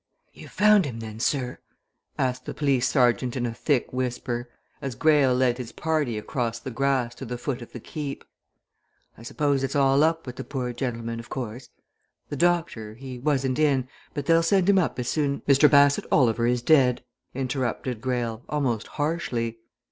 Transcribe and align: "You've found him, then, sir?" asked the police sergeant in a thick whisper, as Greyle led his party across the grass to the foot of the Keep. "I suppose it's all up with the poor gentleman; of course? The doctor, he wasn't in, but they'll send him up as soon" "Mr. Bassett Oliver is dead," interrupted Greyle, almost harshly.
"You've 0.33 0.49
found 0.49 0.85
him, 0.85 0.99
then, 0.99 1.19
sir?" 1.19 1.59
asked 2.17 2.45
the 2.47 2.55
police 2.55 2.87
sergeant 2.87 3.37
in 3.37 3.45
a 3.45 3.53
thick 3.53 3.93
whisper, 3.93 4.49
as 4.81 4.95
Greyle 4.95 5.35
led 5.35 5.59
his 5.59 5.71
party 5.71 6.17
across 6.17 6.57
the 6.57 6.71
grass 6.71 7.13
to 7.13 7.23
the 7.23 7.37
foot 7.37 7.61
of 7.61 7.71
the 7.71 7.79
Keep. 7.79 8.23
"I 9.15 9.21
suppose 9.21 9.63
it's 9.63 9.75
all 9.75 10.01
up 10.01 10.25
with 10.25 10.37
the 10.37 10.43
poor 10.43 10.73
gentleman; 10.73 11.19
of 11.19 11.29
course? 11.29 11.69
The 12.29 12.35
doctor, 12.35 12.95
he 12.95 13.19
wasn't 13.19 13.59
in, 13.59 13.87
but 14.15 14.25
they'll 14.25 14.41
send 14.41 14.67
him 14.67 14.79
up 14.79 14.97
as 14.97 15.07
soon" 15.07 15.41
"Mr. 15.47 15.69
Bassett 15.69 16.05
Oliver 16.11 16.47
is 16.47 16.63
dead," 16.63 17.03
interrupted 17.35 18.01
Greyle, 18.01 18.43
almost 18.49 18.87
harshly. 18.97 19.59